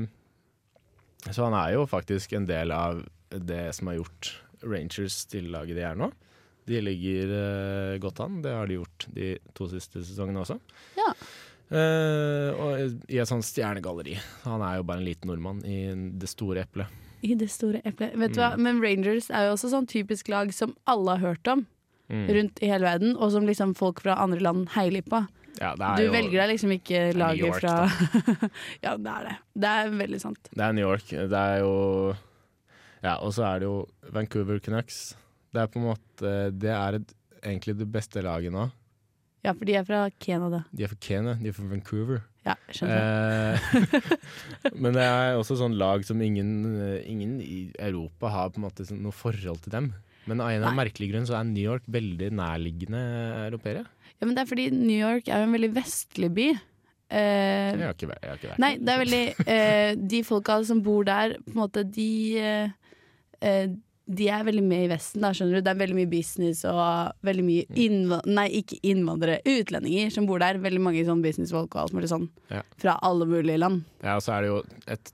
[1.29, 4.23] så han er jo faktisk en del av det som har gjort
[4.65, 6.09] Rangers til laget de er nå.
[6.67, 8.41] De ligger uh, godt an.
[8.43, 10.59] Det har de gjort de to siste sesongene også.
[10.99, 11.13] Ja.
[11.67, 14.17] Uh, og i et sånt stjernegalleri.
[14.45, 15.81] Han er jo bare en liten nordmann i
[16.19, 16.91] det store eplet.
[17.27, 18.15] I det store eplet.
[18.19, 18.53] Vet du hva?
[18.55, 18.63] Mm.
[18.67, 21.67] Men Rangers er jo også sånn typisk lag som alle har hørt om
[22.07, 22.29] Mm.
[22.31, 25.25] rundt i hele verden, og som liksom folk fra andre land heiler på.
[25.59, 27.73] Ja, det Du jo, velger deg liksom ikke laget York, fra
[28.85, 29.33] Ja, det er det.
[29.59, 30.51] Det er veldig sant.
[30.55, 31.09] Det er New York.
[31.11, 32.15] Det er jo
[33.03, 35.17] Ja, og så er det jo Vancouver Canucks.
[35.55, 38.67] Det er på en måte Det er et, egentlig det beste laget nå.
[39.47, 40.65] Ja, for de er fra Canada.
[40.75, 42.25] De er fra Canada, de er fra Vancouver.
[42.47, 43.55] Ja, skjønner.
[43.55, 44.17] Eh,
[44.83, 46.51] men det er også sånn lag som ingen,
[47.07, 49.93] ingen i Europa har på en måte sånn noe forhold til dem.
[50.27, 53.03] Men av en eller annen merkelig grunn så er New York veldig nærliggende
[53.47, 53.85] europeere.
[54.17, 56.49] Ja, men det er fordi New York er jo en veldig vestlig by.
[57.07, 60.57] Eh, Jeg har ikke jeg har ikke vært Nei, det er veldig eh, De folka
[60.67, 62.09] som bor der, på en måte, de
[62.43, 62.73] eh,
[63.47, 63.69] eh,
[64.07, 65.65] De er veldig med i Vesten, da, skjønner du.
[65.67, 68.13] Det er veldig mye business og veldig mye Mm.
[68.31, 70.61] Nei, ikke innvandrere, utlendinger som bor der.
[70.63, 72.29] Veldig mange sånn businessfolk og alt mulig sånn.
[72.51, 72.63] Ja.
[72.79, 73.85] Fra alle mulige land.
[74.03, 75.13] Ja, og så er det jo et,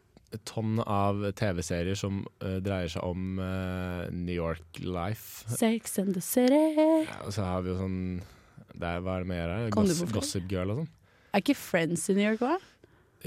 [0.49, 5.45] tonn av TV-serier som uh, dreier seg om uh, New York life.
[5.49, 7.05] Sex and the City.
[7.05, 7.99] Ja, og så har vi jo sånn
[8.73, 9.71] det er, Hva er det mer her?
[9.75, 10.01] Goss.
[10.13, 10.93] Gossip Girl og sånn.
[11.33, 12.65] Er ikke Friends i New York òg?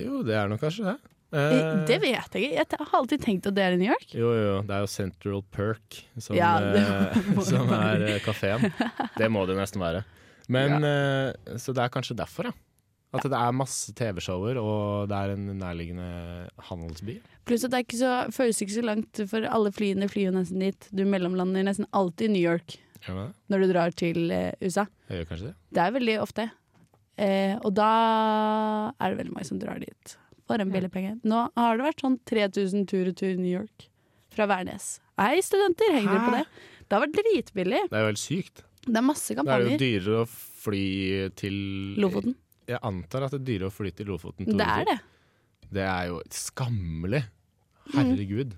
[0.01, 0.97] Jo, det er nok kanskje det.
[1.35, 2.55] Eh, Eh, Det vet jeg ikke.
[2.55, 4.07] Jeg har alltid tenkt at det er i New York.
[4.15, 7.17] Jo, jo, det er jo Central Perk som, Ja, eh,
[7.49, 8.69] som er kafeen.
[9.17, 10.05] Det må det nesten være.
[10.47, 11.57] Men, ja.
[11.57, 12.55] Så det er kanskje derfor, ja.
[13.15, 17.13] At det er masse TV-shower, og det er en nærliggende handelsby.
[17.47, 20.33] Pluss at det er ikke så, føles ikke så langt, for alle flyene flyr jo
[20.35, 20.87] nesten dit.
[20.91, 22.75] Du mellomlander nesten alltid i New York
[23.07, 24.27] ja, når du drar til
[24.59, 24.83] USA.
[25.07, 25.55] Jeg gjør kanskje det.
[25.77, 26.47] Det er veldig ofte.
[27.15, 27.89] Eh, og da
[28.99, 31.15] er det veldig mange som drar dit for en billig penge.
[31.25, 33.87] Nå har det vært sånn 3000 tur-retur New York
[34.35, 34.95] fra Værnes.
[35.19, 36.45] Hei, studenter, henger dere på det?
[36.85, 37.83] Det har vært dritbillig.
[37.89, 38.63] Det er jo helt sykt.
[38.85, 40.83] Det er masse Det er jo dyrere å fly
[41.39, 41.55] til
[42.01, 42.35] Lofoten.
[42.69, 44.49] Jeg antar at det er dyrere å fly til Lofoten.
[44.49, 44.97] Det er det.
[45.73, 47.23] Det er jo skammelig.
[47.93, 48.53] Herregud.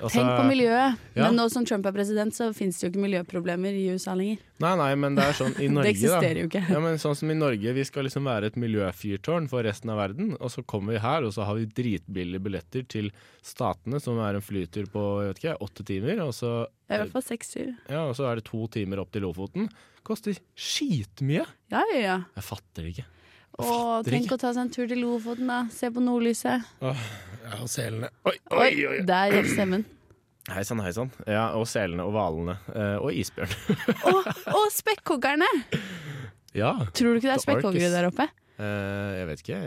[0.00, 0.96] Altså, Tenk på miljøet.
[1.14, 1.22] ja.
[1.28, 4.40] Men nå som Trump er president, så fins det jo ikke miljøproblemer i USA lenger.
[4.58, 6.62] Nei, nei, men det er sånn i Norge, det eksisterer jo ikke.
[6.74, 10.00] Ja, men sånn som i Norge, Vi skal liksom være et miljøfyrtårn for resten av
[10.02, 10.32] verden.
[10.40, 13.12] Og så kommer vi her, og så har vi dritbillige billetter til
[13.46, 16.24] Statene, som er en flytur på jeg vet ikke, åtte timer.
[16.26, 16.54] Og så,
[16.90, 17.74] I hvert fall seks-syv.
[17.88, 19.70] ja, og så er det to timer opp til Lofoten.
[20.06, 21.44] Koster skitmye!
[21.70, 22.16] Ja, ja, ja.
[22.36, 23.06] Jeg fatter det ikke.
[23.62, 25.62] Og tenk å ta seg en tur til Lofoten, da.
[25.72, 26.64] Se på nordlyset.
[26.84, 27.04] Åh,
[27.46, 28.08] Ja, og selene.
[28.26, 29.84] Oi, oi, Oi, der gikk stemmen.
[30.50, 31.12] Hei sann, hei sann.
[31.26, 32.56] Ja, og selene og hvalene.
[32.74, 33.54] Eh, og isbjørn.
[34.10, 35.46] Og, og spekkhoggerne!
[36.58, 36.72] ja.
[36.94, 38.26] Tror du ikke det er spekkhoggere der oppe?
[38.56, 39.60] Eh, jeg vet ikke.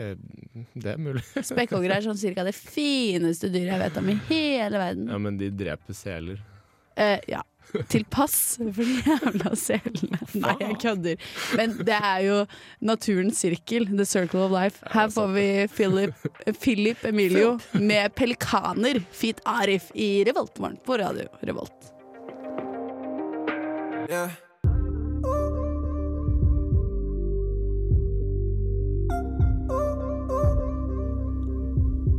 [0.84, 1.24] Det er mulig.
[1.52, 5.08] Spekkhoggere er sånn cirka det fineste dyret jeg vet om i hele verden.
[5.12, 6.40] Ja, men de dreper seler.
[7.00, 7.40] Eh, ja.
[7.92, 10.20] Til pass for de jævla selene.
[10.34, 11.30] Nei, jeg kødder.
[11.58, 12.36] Men det er jo
[12.80, 13.88] naturens sirkel.
[13.90, 14.84] The circle of life.
[14.92, 16.28] Her får vi Philip,
[16.60, 19.02] Philip Emilio med pelikaner.
[19.12, 21.90] Feet Arif i Revoltmorgen på radio Revolt.
[24.10, 24.30] Yeah.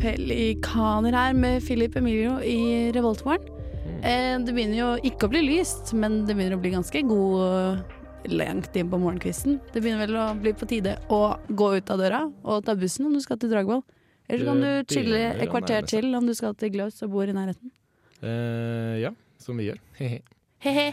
[0.01, 3.50] Pelikaner her med Philip Emilio i Revoltmorgen.
[4.01, 7.41] Eh, det begynner jo ikke å bli lyst, men det begynner å bli ganske god
[7.45, 9.59] eh, langt inn på morgenkvisten.
[9.73, 13.05] Det begynner vel å bli på tide å gå ut av døra og ta bussen
[13.05, 13.83] om du skal til Dragvoll.
[14.25, 17.29] Eller så kan du chille et kvarter til om du skal til Gløs og bor
[17.29, 17.69] i nærheten.
[18.21, 19.11] Uh, ja,
[19.41, 19.81] som vi gjør.
[20.65, 20.89] He-he.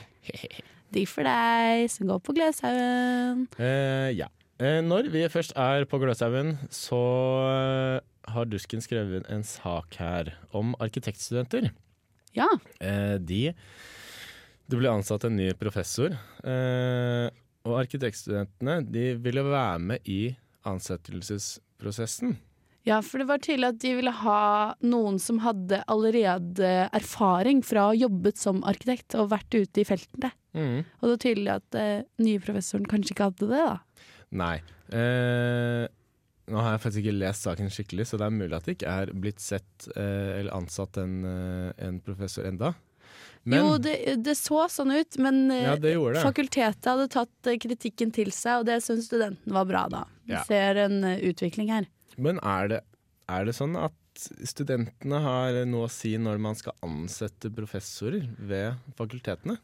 [0.92, 3.44] De for deg som går på Gløshaugen.
[3.56, 4.28] Uh, ja.
[4.60, 7.00] Uh, når vi først er på Gløshaugen, så
[8.28, 11.70] har Dusken skrevet en sak her om arkitektstudenter.
[12.36, 12.48] Ja.
[12.80, 13.54] Eh, de
[14.68, 16.12] Det ble ansatt en ny professor,
[16.44, 17.28] eh,
[17.64, 20.36] og arkitektstudentene de ville være med i
[20.68, 22.36] ansettelsesprosessen.
[22.84, 27.86] ja, for det var tydelig at de ville ha noen som hadde allerede erfaring fra
[27.86, 30.32] å ha jobbet som arkitekt og vært ute i feltene.
[30.52, 30.84] Mm.
[30.84, 34.04] Og det var tydelig at eh, nye professoren kanskje ikke hadde det, da.
[34.36, 34.56] Nei.
[34.92, 35.84] Eh,
[36.48, 38.92] nå har jeg faktisk ikke lest saken skikkelig, så det er mulig at det ikke
[39.04, 42.74] er blitt sett eh, eller ansatt en, eh, en professor enda.
[43.48, 43.94] Men, Jo, det,
[44.26, 46.22] det så sånn ut, men eh, Ja, det det.
[46.24, 50.02] fakultetet hadde tatt eh, kritikken til seg, og det syns studenten var bra, da.
[50.26, 50.42] Vi Ja.
[50.44, 51.86] ser en utvikling her.
[52.18, 52.80] men er, det,
[53.30, 53.94] er det sånn at
[54.44, 59.58] studentene har noe å si når man skal ansette professorer ved fakultetene?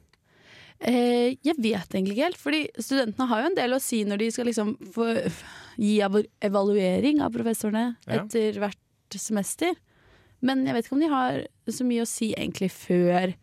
[0.81, 4.19] Eh, jeg vet egentlig ikke helt, fordi studentene har jo en del å si når
[4.25, 4.69] de skal liksom
[5.79, 5.95] gi
[6.45, 8.13] evaluering av professorene Ja.
[8.25, 8.79] etter hvert
[9.15, 9.75] semester.
[10.43, 13.35] Men jeg vet ikke om de har så mye å si egentlig før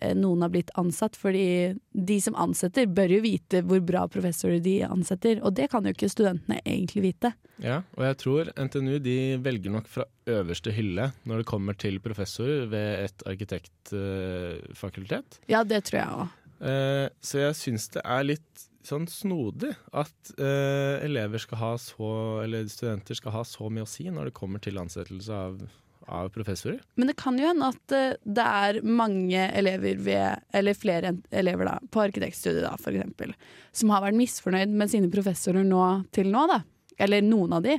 [0.00, 4.60] eh, noen har blitt ansatt, fordi de som ansetter bør jo vite hvor bra professorer
[4.62, 7.32] de ansetter, og det kan jo ikke studentene egentlig vite.
[7.58, 11.96] Ja, og jeg tror NTNU de velger nok fra øverste hylle når det kommer til
[12.04, 15.40] professorer ved et arkitektfakultet.
[15.48, 16.28] Ja, det tror jeg òg.
[16.60, 22.10] Eh, så jeg syns det er litt sånn snodig at eh, elever skal ha så,
[22.44, 25.58] eller studenter skal ha så mye å si når det kommer til ansettelse av,
[26.06, 26.78] av professorer.
[26.94, 31.72] Men det kan jo hende at eh, det er mange elever ved, eller flere elever
[31.72, 33.34] da, på arkitektstudiet da, for eksempel,
[33.76, 35.84] som har vært misfornøyd med sine professorer nå
[36.16, 36.62] til nå, da.
[36.96, 37.74] Eller noen av de.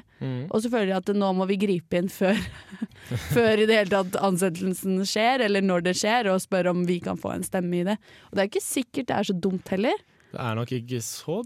[0.54, 2.38] Og så føler de at nå må vi gripe inn før,
[3.36, 7.00] før i det hele tatt ansettelsen skjer, eller når det skjer, og spørre om vi
[7.04, 7.98] kan få en stemme i det.
[8.30, 10.06] Og det er ikke sikkert det er så dumt heller.
[10.34, 11.42] Det er nok ikke så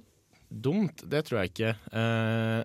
[0.51, 1.75] dumt, det tror jeg ikke.
[1.95, 2.61] Uh,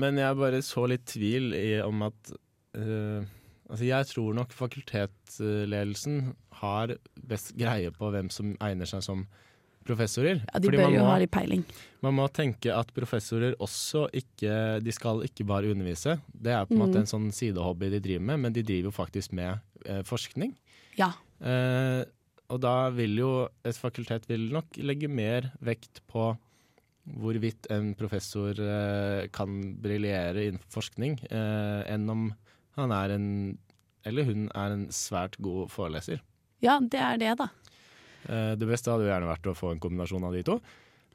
[0.00, 2.34] men jeg bare så litt tvil i om at
[2.78, 3.20] uh,
[3.70, 6.96] Altså, jeg tror nok fakultetsledelsen har
[7.30, 9.20] best greie på hvem som egner seg som
[9.90, 10.42] professorer.
[10.46, 11.64] Ja, De bør man jo ha litt peiling.
[12.04, 16.16] Man må tenke at professorer også ikke De skal ikke bare undervise.
[16.32, 16.84] Det er på en mm.
[16.86, 20.54] måte en sånn sidehobby de driver med, men de driver jo faktisk med eh, forskning.
[20.98, 21.12] Ja.
[21.44, 22.04] Eh,
[22.50, 23.32] og da vil jo
[23.66, 26.32] et fakultet vil nok legge mer vekt på
[27.20, 32.28] hvorvidt en professor eh, kan briljere innenfor forskning, eh, enn om
[32.78, 33.28] han er en
[34.08, 36.22] eller hun er en svært god foreleser.
[36.64, 37.48] ja, det er det, da.
[38.28, 40.58] Eh, det beste hadde jo gjerne vært å få en kombinasjon av de to.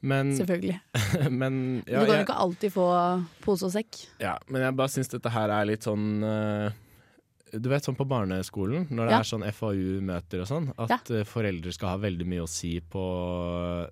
[0.05, 0.79] Men, Selvfølgelig.
[1.41, 2.87] men du kan jo ikke alltid få
[3.45, 4.01] pose og sekk.
[4.21, 6.75] Ja, men jeg bare syns dette her er litt sånn eh,
[7.55, 9.19] Du vet sånn på barneskolen, når det Ja.
[9.23, 11.23] er sånn FAU-møter og sånn, at ja.
[11.29, 13.05] foreldre skal ha veldig mye å si på,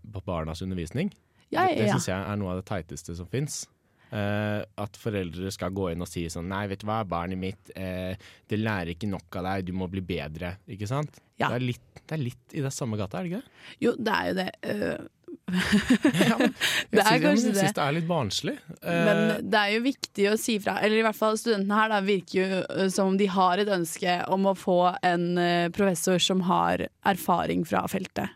[0.04, 1.14] på barnas undervisning.
[1.54, 3.64] Ja, Det, det syns jeg er noe av det teiteste som fins.
[4.14, 8.14] At foreldre skal gå inn og si sånn Nei, vet du hva, barnet mitt, eh,
[8.50, 10.56] det lærer ikke nok av deg, du må bli bedre.
[10.70, 11.18] Ikke sant?
[11.42, 11.50] Ja.
[11.50, 13.76] Det, er litt, det er litt i det samme gata, er det ikke det?
[13.88, 14.50] Jo, det er jo det.
[14.70, 15.10] øh,
[16.30, 16.54] Ja, men
[16.94, 17.74] Det jeg er syns- Jeg det.
[17.76, 18.54] det er litt barnslig.
[18.84, 20.76] Eh, Men det er jo viktig å si fra.
[20.86, 23.72] Eller i hvert fall studentene her da, virker jo øh, som om de har et
[23.74, 25.26] ønske om å få en
[25.74, 28.30] professor som har erfaring fra feltet.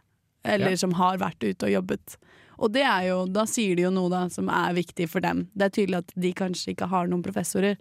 [0.47, 0.77] Eller Ja.
[0.79, 2.17] som har vært ute og jobbet.
[2.57, 5.45] Og det er jo, da sier de jo noe da som er viktig for dem.
[5.53, 7.77] Det er tydelig at de kanskje ikke har noen professorer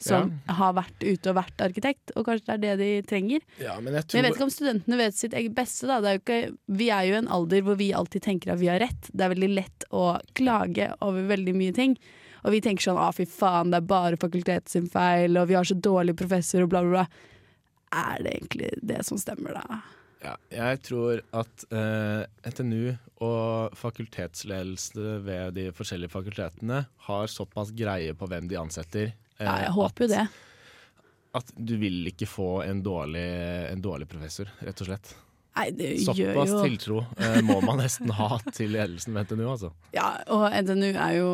[0.00, 3.42] som har vært ute og vært arkitekt, og kanskje det er det de trenger.
[3.60, 5.86] ja, men jeg Men jeg vet ikke om studentene vet sitt eget beste.
[5.90, 6.00] Da.
[6.00, 6.40] Det er jo ikke,
[6.80, 9.10] vi er jo i en alder hvor vi alltid tenker at vi har rett.
[9.12, 11.98] Det er veldig lett å klage over veldig mye ting.
[12.40, 15.58] Og vi tenker sånn 'å, fy faen, det er bare fakultetet sin feil', og 'vi
[15.60, 17.06] har så dårlige professorer', og bla, bla, bla.
[17.92, 19.82] Er det egentlig det som stemmer, da?
[20.20, 22.90] Ja, jeg tror at eh, NTNU
[23.24, 29.14] og fakultetsledelse ved de forskjellige fakultetene har såpass greie på hvem de ansetter.
[29.38, 30.26] eh, Ja, jeg håper jo det.
[31.40, 33.24] At, du vil ikke få en dårlig,
[33.70, 35.12] en dårlig professor, rett og slett.
[35.56, 39.46] Nei, det gjør Såpass jo tiltro eh, må man nesten ha til ledelsen ved NTNU,
[39.50, 39.72] altså.
[39.94, 41.30] Ja, og NTNU er jo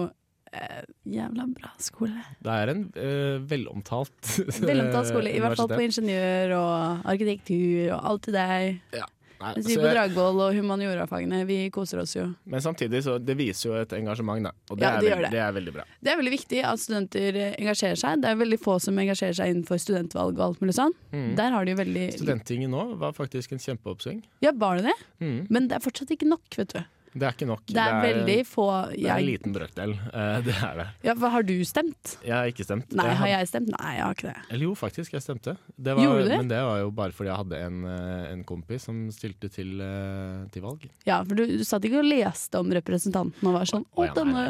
[0.53, 0.83] eh,
[1.17, 2.23] jævla bra skole.
[2.43, 4.33] Det er en uh, velomtalt
[4.69, 8.67] Velomtalt skole, i hvert fall på ingeniør og arkitektur og alt det der.
[9.03, 9.07] Ja.
[9.37, 12.23] Nei, Jeg vi på jeg- Dragvoll og humaniorafagene, vi koser oss jo.
[12.49, 14.53] men samtidig så det viser jo et engasjement, da.
[14.71, 15.31] Og det, Ja, er, det gjør veldig, det.
[15.37, 15.85] det er veldig bra.
[16.01, 18.23] Det er veldig viktig at studenter eh, engasjerer seg.
[18.25, 20.97] Det er veldig få som engasjerer seg innenfor studentvalg og alt mulig sånn.
[21.13, 21.29] Mm.
[21.37, 24.23] Der har de jo veldig Studenttinget nå var faktisk en kjempeoppsving.
[24.41, 24.97] Ja, var det det?
[25.21, 25.39] Mm.
[25.53, 26.81] Men det er fortsatt ikke nok, vet du.
[27.17, 27.63] Det er ikke nok.
[27.71, 29.95] Det er veldig få det er en liten brøkdel.
[30.11, 30.87] Eh, det er det.
[31.09, 32.17] ja, hva, Har du stemt?
[32.27, 32.93] Jeg har ikke stemt.
[32.97, 33.71] Nei, Jeg har jeg stemt?
[33.73, 34.37] Nei, jeg har ikke det.
[34.51, 35.57] Eller jo, faktisk, jeg stemte.
[35.77, 36.41] Det var, Gjorde du det?
[36.43, 39.73] Men det var jo bare fordi jeg hadde en, eh, en kompis som stilte til,
[39.81, 40.85] eh, til valg.
[41.09, 44.47] Ja, for du, du satt ikke og leste om representanten og var sånn Å, denne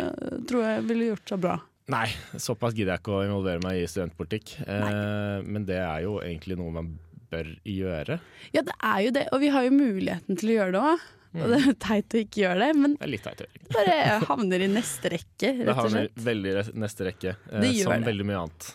[0.50, 1.56] tror jeg ville gjort så bra.
[1.92, 2.06] Nei,
[2.42, 4.56] såpass gidder jeg ikke å involvere meg i studentpolitikk.
[4.66, 6.96] Eh, men det er jo egentlig noe man
[7.30, 8.18] bør gjøre.
[8.54, 11.04] Ja, det er jo det, og vi har jo muligheten til å gjøre det òg.
[11.36, 13.44] Og det er teit å ikke gjøre det, men Det er litt teit.
[13.74, 13.96] bare
[14.26, 16.24] havner i neste rekke, rett og havner slett.
[16.26, 18.06] veldig i neste rekke, eh, som det.
[18.10, 18.68] veldig mye annet.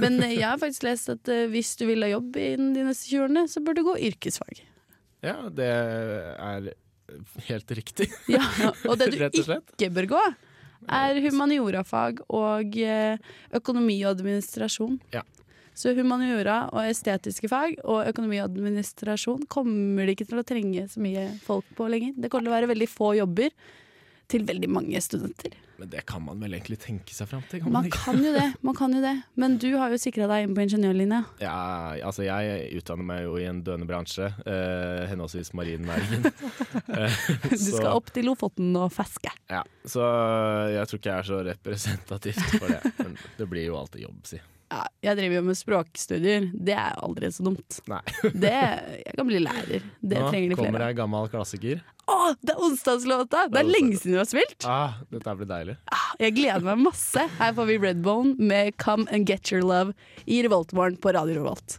[0.00, 2.86] Men eh, jeg har faktisk lest at eh, hvis du vil ha jobb innen de
[2.88, 4.62] neste 20 årene, så bør du gå yrkesfag.
[5.24, 6.72] Ja, det er
[7.48, 8.44] helt riktig, Ja,
[8.88, 10.24] og det du og ikke bør gå,
[10.92, 13.16] er humaniorafag og eh,
[13.56, 14.98] økonomi og administrasjon.
[15.14, 15.22] Ja.
[15.74, 20.86] Så humaniora og estetiske fag og økonomi og administrasjon kommer de ikke til å trenge
[20.92, 22.14] så mye folk på lenger.
[22.16, 23.50] Det kommer til å være veldig få jobber
[24.30, 25.52] til veldig mange studenter.
[25.76, 27.60] Men det kan man vel egentlig tenke seg fram til?
[27.60, 29.12] Kan Man man kan jo det, man kan jo det.
[29.36, 31.18] Men du har jo sikra deg inn på ingeniørlinja.
[31.42, 31.56] Ja,
[32.06, 36.30] altså jeg utdanner meg jo i en døende bransje, eh, henholdsvis marinnæringen.
[36.94, 37.10] Eh,
[37.50, 39.32] Du skal opp til Lofoten og feske.
[39.50, 40.04] Ja, så
[40.70, 42.92] jeg tror ikke jeg er så representativt for det.
[43.00, 44.38] Men det blir jo alltid jobb, si.
[44.72, 46.46] Ja, jeg driver jo med språkstudier.
[46.54, 47.80] Det er aldri så dumt.
[48.44, 48.54] Det,
[49.04, 49.84] jeg kan bli lærer.
[50.00, 51.82] Det Nå trenger de kommer det en gammel klassiker.
[52.10, 53.46] Å, det er onsdagslåta!
[53.52, 54.66] Det er lenge siden vi har spilt.
[54.68, 55.76] Ah, dette blir deilig.
[56.20, 57.22] Jeg gleder meg masse.
[57.38, 59.94] Her får vi Redbone med Come and Get Your Love
[60.26, 61.78] i Revoltmorgen på Radio Revolt.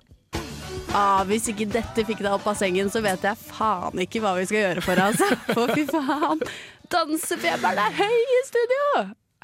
[0.95, 4.31] Ah, hvis ikke dette fikk deg opp av sengen, så vet jeg faen ikke hva
[4.39, 5.27] vi skal gjøre for deg, altså.
[5.51, 6.41] For fy faen.
[6.93, 8.89] Dansefeberen er høy i studio!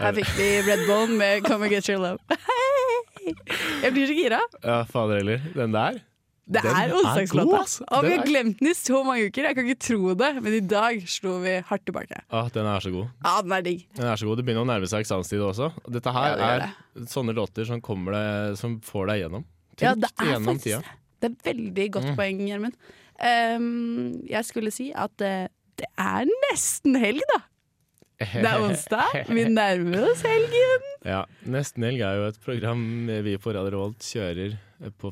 [0.01, 2.23] Her fikk vi Redbone med Come and Get Your Love.
[2.31, 2.80] Hei!
[3.83, 4.39] Jeg blir så gira.
[4.63, 5.43] Ja, fader heller.
[5.55, 5.99] Den der.
[6.51, 7.59] Det Den er onsdagslåta.
[7.95, 9.45] Og vi har glemt den i så mange uker.
[9.47, 12.17] Jeg kan ikke tro det, men i dag slo vi hardt tilbake.
[12.33, 13.07] Ah, den er så god.
[13.23, 13.85] Ja, den er digg.
[13.95, 14.41] Den er så god.
[14.41, 15.69] Det begynner å nærme seg eksamenstid også.
[15.87, 16.65] Dette her Ja, det er
[17.05, 19.45] er sånne låter som, kommer det, som får deg gjennom.
[19.79, 20.81] Ja, det er gjennom faktisk tida.
[20.81, 20.97] det.
[21.21, 22.15] Det er veldig godt Mm.
[22.19, 22.75] poeng, Gjermund.
[23.21, 25.45] Um, jeg skulle si at uh,
[25.79, 27.39] det er nesten helg, da.
[28.21, 29.17] Det er onsdag.
[29.33, 30.87] Vi nærmer oss helgen.
[31.07, 32.83] Ja, Nesten helg er jo et program
[33.25, 34.55] vi på Radio Revolt kjører
[35.01, 35.09] på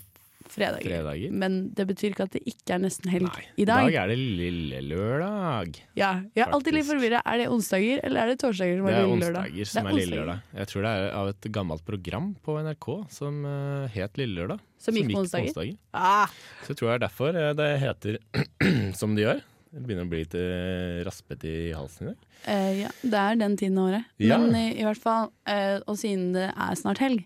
[0.50, 0.82] Fredager.
[0.82, 1.34] fredager.
[1.38, 3.92] Men det betyr ikke at det ikke er nesten helg Nei, i dag.
[4.02, 5.78] er det lille lørdag.
[6.00, 7.20] Ja, jeg er alltid litt forvirra.
[7.22, 9.46] Er det onsdager, eller er det torsdager som er er lille lørdag?
[9.46, 10.42] Det er onsdager som Det er lille lørdag.
[10.62, 14.66] Jeg tror det er av et gammelt program på NRK som uh, het Lille lørdag.
[14.82, 15.78] Som gikk på onsdager?
[15.94, 16.34] Ah,
[16.66, 18.20] Så jeg tror det er derfor eh, det heter
[19.00, 19.46] som det gjør.
[19.70, 22.24] Det begynner å bli litt eh, raspete i halsen i dag.
[22.50, 24.08] eh, ja, det er den tiden av året.
[24.18, 24.40] Ja.
[24.42, 27.26] Men i, i hvert fall, eh, og siden det er snart helg,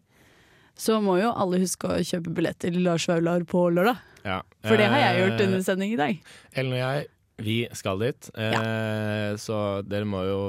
[0.75, 4.01] så må jo alle huske å kjøpe billetter til Lars Vaular på lørdag.
[4.25, 4.41] Ja.
[4.65, 6.19] For det har jeg gjort Eh, under sending i dag.
[6.56, 7.08] Ellen og jeg,
[7.43, 8.29] vi skal dit.
[8.36, 10.39] Eh, Så dere må jo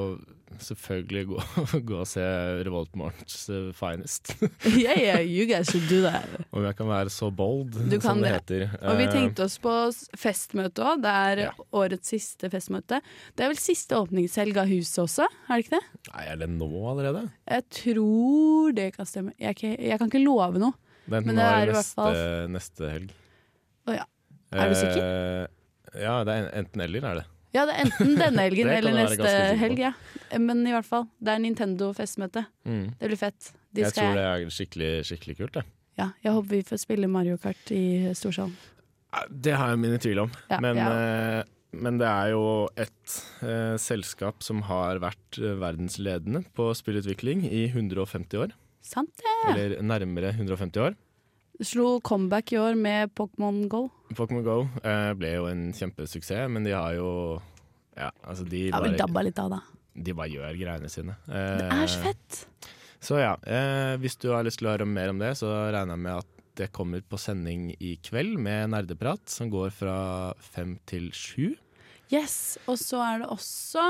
[0.61, 1.39] selvfølgelig gå,
[1.89, 2.23] gå og se
[2.65, 4.31] Revoltmorgens March's finest.
[4.69, 6.25] yeah, yeah, you guys should do that.
[6.55, 8.59] Om jeg kan være så bold, kan som det det.
[8.69, 8.77] heter.
[8.87, 9.73] Og vi Eh, tenkte oss på
[10.17, 11.01] festmøte òg.
[11.03, 11.51] Det er Ja.
[11.73, 13.01] årets siste festmøte.
[13.35, 15.83] Det er vel siste åpningshelg av huset også, er det ikke det?
[16.13, 17.25] Nei, er det nå allerede?
[17.49, 19.33] Jeg tror det kan stemme.
[19.39, 20.73] Jeg, er jeg kan ikke love noe.
[21.05, 23.11] Den Men det er i hvert fall- neste helg.
[23.87, 24.05] Å ja.
[24.55, 25.01] Er du sikker?
[25.03, 27.25] Eh, ja, det er enten eller, er det.
[27.55, 29.79] Ja, det er enten denne helgen eller neste helg.
[29.79, 29.93] Ja.
[30.41, 32.45] Men i hvert fall, det er Nintendo-festmøte.
[32.67, 32.85] Mm.
[32.99, 33.51] Det blir fett.
[33.75, 35.65] De Jeg skal tror det er skikkelig, skikkelig kult, det.
[35.95, 38.55] Ja, jeg håper vi får spille Mario Kart i storsalen.
[39.31, 40.33] Det har jeg mine tvil om.
[40.51, 40.89] Ja, men, ja.
[40.91, 41.41] eh,
[41.79, 42.43] men det er jo
[42.75, 43.15] et
[43.47, 48.55] eh, selskap som har vært eh, verdensledende på spillutvikling i 150 år.
[48.85, 49.37] Sant det!
[49.53, 50.99] Eller nærmere 150 år.
[51.63, 53.85] Slo comeback i år med Pokémon Go.
[54.17, 57.09] Pokémon Go eh, ble jo en kjempesuksess, men de har jo
[57.95, 59.61] Ja, altså de Ja, bare, dabba litt av, da.
[59.95, 61.15] de bare gjør greiene sine.
[61.25, 62.71] Det er så Eh, fett!
[63.05, 65.93] Så ja, eh, hvis du har lyst til å høre mer om det, så regner
[65.95, 70.77] jeg med at det kommer på sending i kveld med nerdeprat, som går fra fem
[70.87, 71.53] til sju.
[72.11, 73.83] Yes, Og så er det også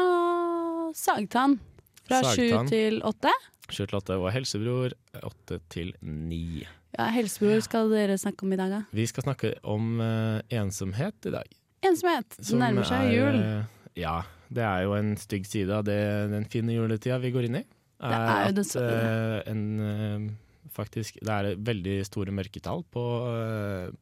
[0.98, 1.58] Sagtann.
[2.06, 3.32] Fra sju til åtte.
[3.70, 4.94] Sju til åtte og Helsebror
[5.26, 6.62] åtte til ni.
[6.96, 8.78] Ja, Helsebror skal dere snakke om i dag, da.
[8.96, 11.58] Vi skal snakke om uh, ensomhet i dag.
[11.84, 12.38] Ensomhet.
[12.40, 13.40] Det nærmer seg er, jul.
[13.42, 14.16] eh, ja,
[14.48, 16.00] det er jo en stygg side av det,
[16.32, 17.66] den fine juletida vi går inn i.
[18.00, 18.86] er jo at så...
[18.88, 20.32] Uh, en uh,
[20.76, 21.20] faktisk.
[21.24, 23.04] Det er veldig store mørketall på,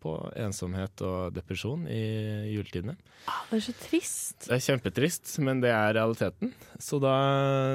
[0.01, 1.99] på ensomhet og depresjon i
[2.49, 2.95] juletidene.
[3.29, 4.47] Ah, det er så trist.
[4.47, 6.49] Det er kjempetrist, men det er realiteten.
[6.81, 7.13] Så da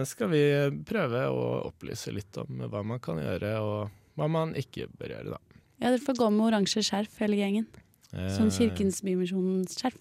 [0.08, 0.42] skal vi
[0.88, 5.30] prøve å opplyse litt om hva man kan gjøre, og hva man ikke bør gjøre,
[5.36, 5.38] da.
[5.78, 7.66] Ja, Dere får gå med oransje skjerf hele gjengen.
[8.10, 9.96] Sånn Eh, Kirkens Bymisjonens skjerf.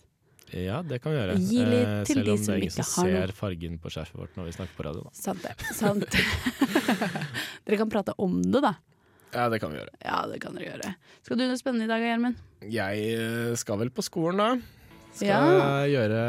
[0.55, 1.33] Ja, det kan vi gjøre.
[1.43, 3.27] Gi litt Eh, til Selv om det er ingen som har noe.
[3.27, 5.01] ser fargen på skjerfet vårt når vi snakker på radio.
[5.03, 5.11] Da.
[5.13, 5.55] Sant det.
[5.75, 6.07] Sant.
[7.67, 8.73] dere kan prate om det, da.
[9.35, 9.91] Ja, det kan vi gjøre.
[10.05, 10.93] Ja, det kan dere gjøre.
[11.27, 12.39] Skal du noe spennende i dag, Gjermund?
[12.71, 14.49] Jeg eh, skal vel på skolen, da.
[15.17, 15.83] Skal Ja.
[15.91, 16.21] gjøre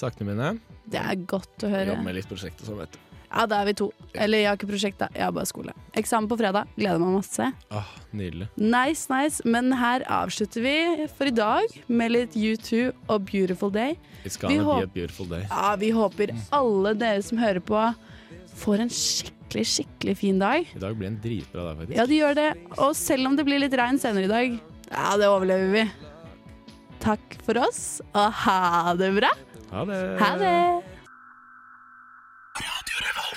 [0.00, 0.50] sakene mine.
[0.90, 1.94] Det er godt å høre.
[1.94, 2.98] Jobbe med litt prosjekt og sånn, vet du.
[3.30, 3.86] Ja, da er vi to.
[4.18, 5.06] Eller jeg har ikke prosjekt, da.
[5.14, 5.72] Jeg har bare skole.
[5.98, 6.66] Eksamen på fredag.
[6.74, 7.46] Gleder meg masse.
[7.70, 8.48] Åh, nydelig.
[8.58, 9.44] Nice, nice.
[9.46, 10.74] Men her avslutter vi
[11.14, 13.94] for i dag med litt U2 og Beautiful Day.
[14.24, 15.44] It's Vi gonna be a beautiful day.
[15.46, 17.84] Ja, vi håper alle dere som hører på,
[18.60, 20.66] får en skikkelig, skikkelig fin dag.
[20.74, 21.96] I dag blir en dritbra dag, faktisk.
[22.02, 22.50] Ja, det gjør det.
[22.78, 24.58] Og selv om det blir litt regn senere i dag,
[24.90, 25.86] ja, det overlever vi.
[27.00, 29.30] Takk for oss, og ha det bra.
[29.70, 30.00] Ha det.
[30.20, 30.56] Ha det!
[32.60, 33.29] Radio Revolt.